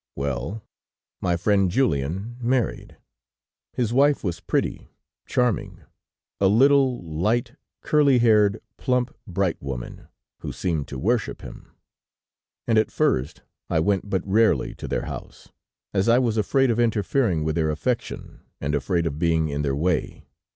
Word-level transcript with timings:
"Well, 0.15 0.63
my 1.21 1.37
friend 1.37 1.69
Julien 1.69 2.35
married. 2.41 2.97
His 3.73 3.93
wife 3.93 4.23
was 4.23 4.39
pretty, 4.39 4.89
charming, 5.27 5.81
a 6.39 6.47
little, 6.47 7.03
light, 7.03 7.55
curly 7.81 8.17
haired, 8.17 8.61
plump, 8.77 9.15
bright 9.27 9.61
woman, 9.61 10.07
who 10.39 10.51
seemed 10.51 10.87
to 10.87 10.97
worship 10.97 11.43
him; 11.43 11.69
and 12.65 12.79
at 12.79 12.89
first 12.89 13.43
I 13.69 13.79
went 13.79 14.09
but 14.09 14.25
rarely 14.25 14.73
to 14.73 14.87
their 14.87 15.05
house, 15.05 15.49
as 15.93 16.09
I 16.09 16.17
was 16.17 16.35
afraid 16.35 16.71
of 16.71 16.79
interfering 16.79 17.43
with 17.43 17.53
their 17.53 17.69
affection, 17.69 18.39
and 18.59 18.73
afraid 18.73 19.05
of 19.05 19.19
being 19.19 19.49
in 19.49 19.61
their 19.61 19.75
way. 19.75 20.25